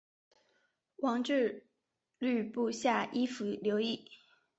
[0.95, 1.67] 王质
[2.17, 4.03] 率部下依附留异。